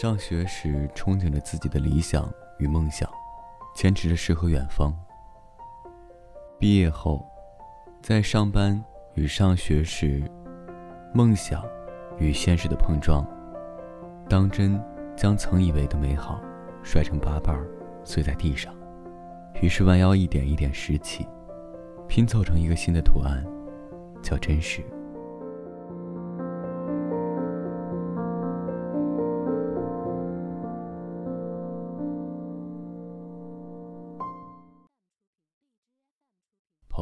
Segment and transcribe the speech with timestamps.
[0.00, 2.26] 上学时憧憬着自己的理想
[2.56, 3.06] 与梦想，
[3.74, 4.90] 坚持着诗和远方。
[6.58, 7.22] 毕业后，
[8.00, 8.82] 在上班
[9.12, 10.22] 与上学时，
[11.12, 11.62] 梦想
[12.18, 13.28] 与现实的碰撞，
[14.26, 14.82] 当真
[15.14, 16.40] 将曾以为的美好
[16.82, 17.54] 摔成八瓣，
[18.02, 18.74] 碎在地上。
[19.60, 21.28] 于是弯腰一点一点拾起，
[22.08, 23.44] 拼凑成一个新的图案，
[24.22, 24.82] 叫真实。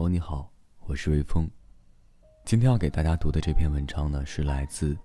[0.08, 0.50] 你好，
[0.86, 1.46] 我是微风。
[2.42, 4.96] 今天要给大家读的这篇文章呢，是来自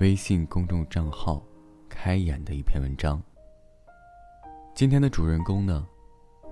[0.00, 1.40] 微信公众账号
[1.88, 3.22] “开眼”的一篇文章。
[4.74, 5.86] 今天的主人公呢？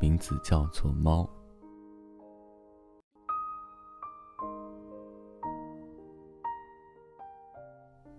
[0.01, 1.29] 名字叫做猫。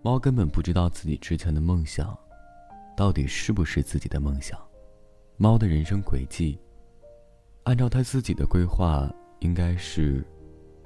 [0.02, 2.14] 猫根本不知道自己之前的梦想，
[2.94, 4.60] 到底是不是自己的梦想。
[5.38, 6.60] 猫的人生轨迹，
[7.62, 9.10] 按照他自己的规划，
[9.40, 10.24] 应该是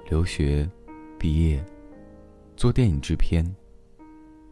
[0.09, 0.69] 留学、
[1.19, 1.63] 毕业、
[2.57, 3.45] 做电影制片。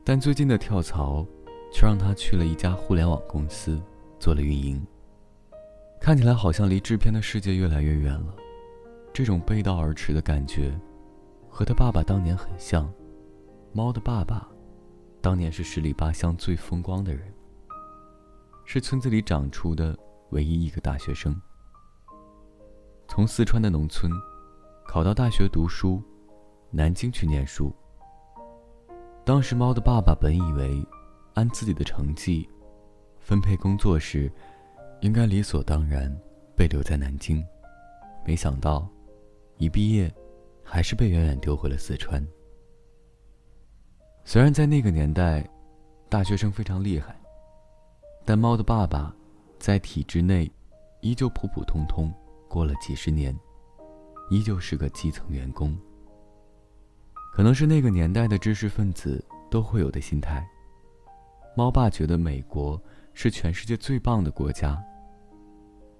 [0.04, 1.26] 但最近的跳槽，
[1.72, 3.82] 却让他去了一家互联网公司，
[4.20, 4.86] 做了运营。
[6.00, 8.36] 看起来好像离制片的世界越来越远了，
[9.14, 10.78] 这种背道而驰的感觉，
[11.50, 12.92] 和他爸爸当年很像。
[13.72, 14.48] 猫的爸爸，
[15.22, 17.34] 当年是十里八乡最风光的人，
[18.66, 19.98] 是村子里长出的
[20.32, 21.34] 唯一一个大学生。
[23.16, 24.12] 从四川的农村，
[24.88, 26.02] 考到大学读书，
[26.72, 27.72] 南京去念书。
[29.24, 30.84] 当时猫的爸爸本以为，
[31.36, 32.50] 按自己的成绩，
[33.20, 34.32] 分配工作时。
[35.02, 36.12] 应该理所当然
[36.56, 37.46] 被留在南京，
[38.26, 38.90] 没想到，
[39.58, 40.12] 一毕业，
[40.64, 42.26] 还是被远远丢回了四川。
[44.24, 45.48] 虽然在那个年代，
[46.10, 47.16] 大学生非常厉害，
[48.26, 49.16] 但猫的爸爸，
[49.60, 50.52] 在体制内，
[51.02, 52.12] 依旧普普通通
[52.54, 53.36] 过了几十年，
[54.30, 55.76] 依旧是个基层员工。
[57.34, 60.48] 可能是那个年代的知识分子都会有的心态。
[61.58, 62.80] 猫爸觉得美国
[63.16, 64.80] 是全世界最棒的国家。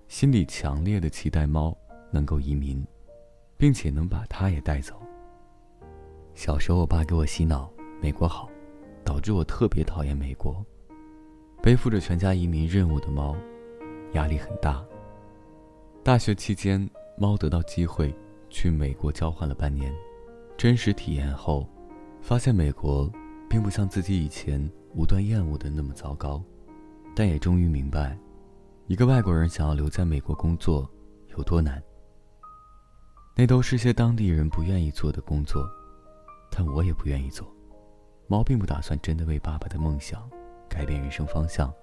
[0.08, 1.76] 心里强烈的期待猫
[2.12, 2.86] 能够移民，
[3.58, 5.02] 并且能把它也带走。
[6.36, 7.68] 小时候，我爸给我洗脑
[8.00, 8.48] 美国好，
[9.04, 10.64] 导致我特别讨厌美国。
[11.64, 13.36] 背负着全家移民任务的猫，
[14.14, 14.86] 压力很大。
[16.04, 18.14] 大学期间，猫得到机会
[18.50, 19.90] 去美国交换了半年，
[20.58, 21.66] 真实体验后，
[22.22, 23.10] 发现美国
[23.50, 26.44] 并不像自己以前无端厌恶的那么糟糕，
[27.16, 28.20] 但也终于明白。
[28.88, 30.86] 一个外国人想要留在美国工作
[31.38, 31.82] 有多难？
[33.34, 35.66] 那都是些当地人不愿意做的工作，
[36.52, 37.48] 但我也不愿意做。
[38.28, 40.30] 猫并不打算真的为爸爸的梦想
[40.68, 41.74] 改变人生方向。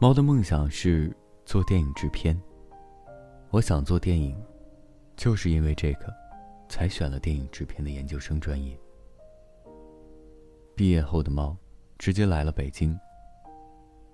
[0.00, 2.36] 猫的梦想是做电影制片。
[3.50, 4.40] 我想做电影，
[5.16, 6.06] 就是因为这个，
[6.68, 8.78] 才选了电影制片的研究生专业。
[10.76, 11.56] 毕业后的猫，
[11.98, 12.96] 直接来了北京。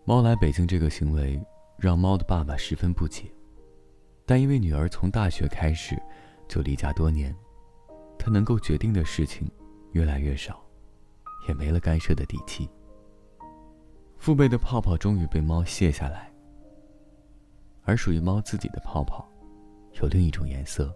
[0.06, 1.38] 猫来北京这个行为
[1.76, 3.30] 让猫的爸爸十分不解，
[4.24, 6.00] 但因为女儿从大学开始
[6.48, 7.36] 就离家多年，
[8.18, 9.46] 他能够决定的事情
[9.92, 10.64] 越来越少，
[11.46, 12.66] 也没了干涉的底气。
[14.16, 16.32] 父辈的泡泡终于被猫卸下来，
[17.86, 19.26] 而属于猫自己的泡泡，
[20.02, 20.92] 有另一种颜色。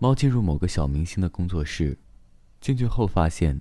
[0.00, 1.94] 猫进入某个小明星的工作室，
[2.60, 3.60] 进去后发现，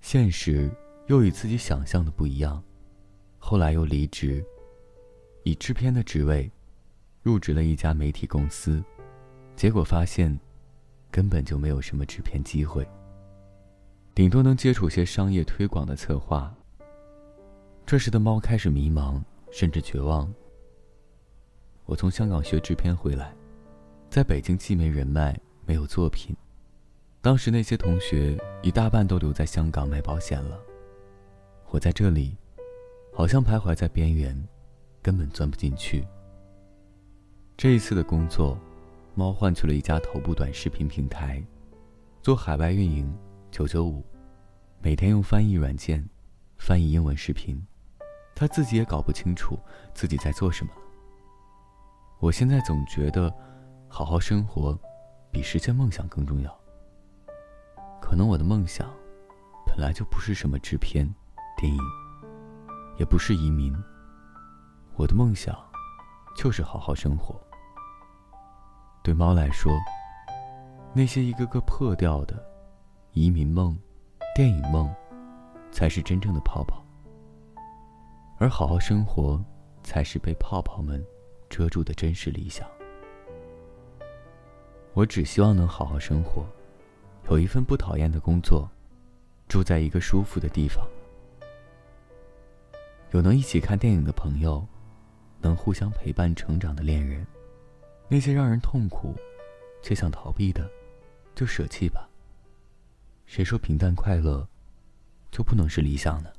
[0.00, 0.70] 现实
[1.06, 2.62] 又与自己想象的不一样。
[3.38, 4.44] 后来又离职，
[5.44, 6.50] 以制片的职位，
[7.22, 8.82] 入职了一家媒体公司，
[9.56, 10.38] 结果发现，
[11.10, 12.86] 根本就没有什么制片机会，
[14.14, 16.54] 顶多能接触些商业推广的策划。
[17.84, 20.32] 这时的猫开始迷茫，甚至绝望。
[21.86, 23.34] 我从香港学制片回来，
[24.10, 25.38] 在北京既没人脉。
[25.66, 26.34] 没有作品，
[27.20, 30.58] 当时那些同学一大半都留在香港卖保险了。
[31.68, 32.34] 我在这里，
[33.12, 34.34] 好像徘徊在边缘，
[35.02, 36.06] 根本钻不进去。
[37.58, 38.56] 这一次的工作，
[39.16, 41.42] 猫换去了一家头部短视频平台，
[42.22, 43.12] 做海外运营，
[43.50, 44.06] 九九五，
[44.80, 46.08] 每天用翻译软件
[46.56, 47.60] 翻译英文视频，
[48.32, 49.58] 他自己也搞不清楚
[49.92, 50.70] 自己在做什么。
[52.20, 53.28] 我现在总觉得，
[53.88, 54.78] 好好生活。
[55.30, 56.58] 比实现梦想更重要。
[58.00, 58.88] 可能我的梦想，
[59.66, 61.12] 本来就不是什么制片、
[61.56, 61.78] 电影，
[62.98, 63.76] 也不是移民，
[64.94, 65.58] 我的梦想
[66.36, 67.38] 就是好好生活。
[69.08, 69.72] 对猫来说，
[70.92, 72.46] 那些一个个破掉的
[73.12, 73.74] 移民梦、
[74.34, 74.94] 电影梦，
[75.72, 76.84] 才是真正的泡泡，
[78.36, 79.42] 而好好生活，
[79.82, 81.02] 才是被泡泡们
[81.48, 82.68] 遮住的真实理想。
[84.92, 86.44] 我只希望能好好生活，
[87.30, 88.68] 有一份不讨厌的工作，
[89.48, 90.86] 住在一个舒服的地方，
[93.12, 94.62] 有能一起看电影的朋友，
[95.40, 97.26] 能互相陪伴成长的恋人。
[98.10, 99.14] 那些让人痛苦
[99.82, 100.68] 却想逃避的，
[101.34, 102.08] 就舍弃吧。
[103.26, 104.48] 谁说平淡快乐
[105.30, 106.30] 就不能是理想呢？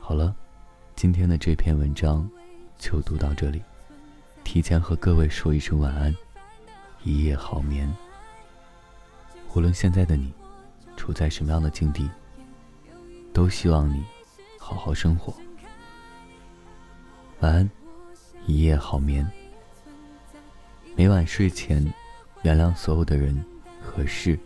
[0.00, 0.34] 好了，
[0.96, 2.28] 今天的这篇文章
[2.78, 3.62] 就读到这里。
[4.52, 6.14] 提前和各位说一声晚安，
[7.04, 7.90] 一夜好眠。
[9.54, 10.30] 无论现在的你
[10.94, 12.06] 处在什么样的境地，
[13.32, 14.04] 都希望你
[14.58, 15.34] 好好生活。
[17.40, 17.70] 晚安，
[18.46, 19.26] 一夜好眠。
[20.94, 21.82] 每晚睡前，
[22.42, 23.42] 原谅所有的人
[23.80, 24.38] 和事，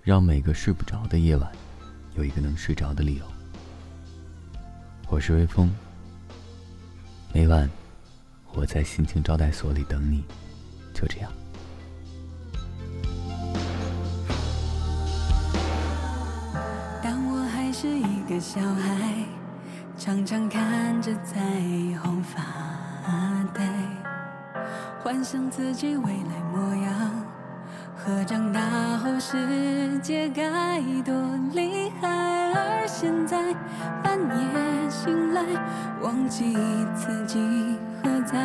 [0.00, 1.52] 让每个睡不着的夜晚
[2.14, 3.24] 有一个能睡着的理由。
[5.10, 5.70] 我是微风，
[7.34, 7.70] 每晚。
[8.52, 10.24] 我在心情招待所里等你，
[10.92, 11.30] 就这样。
[17.02, 19.24] 当我还是一个小孩，
[19.96, 21.40] 常常看着彩
[22.02, 22.42] 虹发
[23.54, 23.62] 呆，
[25.02, 27.24] 幻想自己未来模样
[27.96, 31.14] 和长大后世界该多
[31.54, 32.08] 厉害。
[32.52, 33.54] 而现在
[34.02, 35.42] 半夜醒来，
[36.02, 36.54] 忘记
[36.94, 37.38] 自己。
[38.02, 38.38] 何在？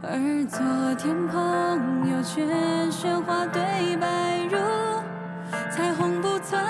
[0.00, 4.56] 而昨天朋友圈喧哗对白如
[5.70, 6.60] 彩虹不存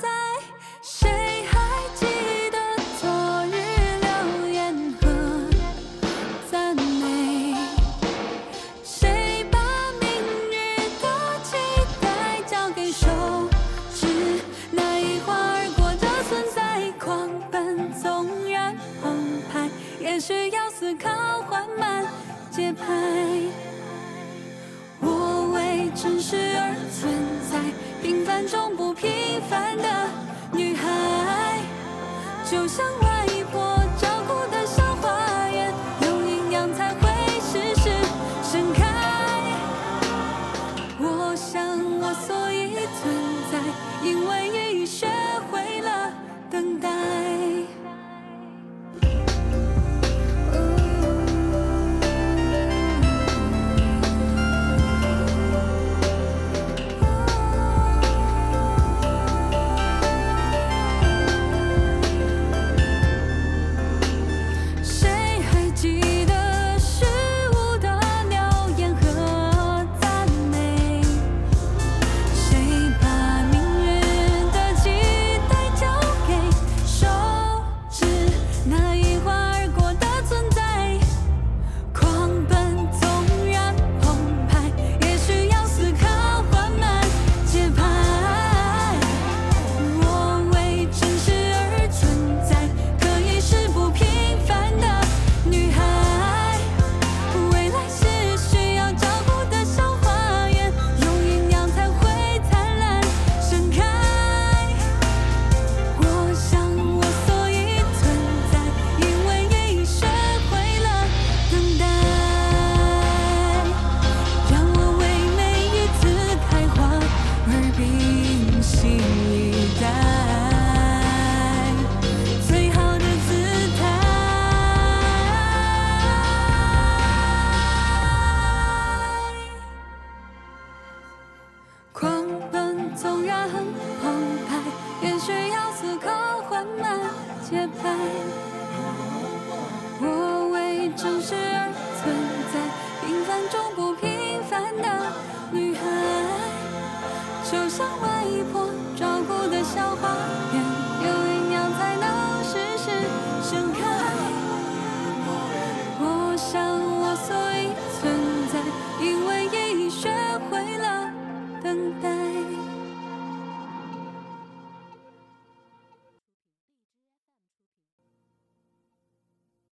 [0.00, 0.08] 在。
[0.80, 1.58] 谁还
[1.94, 2.06] 记
[2.50, 2.58] 得
[2.98, 3.08] 昨
[3.46, 3.52] 日
[4.00, 5.06] 留言和
[6.50, 7.54] 赞美？
[8.82, 9.58] 谁把
[10.00, 10.08] 明
[10.50, 10.56] 日
[11.02, 11.06] 的
[11.42, 11.56] 期
[12.00, 13.06] 待交给手
[13.92, 14.06] 指？
[14.72, 18.74] 那一晃而过的存在，狂奔纵然。
[20.08, 21.10] 也需要思考
[21.42, 22.02] 缓慢
[22.50, 22.86] 节拍。
[25.00, 27.12] 我为真实而存
[27.50, 27.60] 在，
[28.00, 29.84] 平凡中不平凡的
[30.50, 31.60] 女孩，
[32.50, 33.26] 就像外